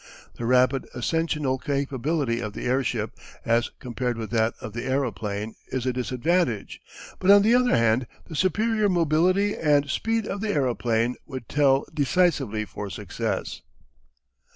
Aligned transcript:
The 0.33 0.45
rapid 0.47 0.87
ascensional 0.95 1.59
capability 1.59 2.39
of 2.39 2.53
the 2.53 2.65
airship, 2.65 3.11
as 3.45 3.69
compared 3.77 4.17
with 4.17 4.31
that 4.31 4.55
of 4.59 4.73
the 4.73 4.85
aeroplane, 4.85 5.53
is 5.67 5.85
a 5.85 5.93
disadvantage, 5.93 6.81
but 7.19 7.29
on 7.29 7.43
the 7.43 7.53
other 7.53 7.77
hand, 7.77 8.07
the 8.25 8.35
superior 8.35 8.89
mobility 8.89 9.55
and 9.55 9.91
speed 9.91 10.25
of 10.25 10.41
the 10.41 10.49
aeroplane 10.53 11.17
would 11.27 11.47
tell 11.47 11.85
decisively 11.93 12.65
for 12.65 12.89
success. 12.89 13.61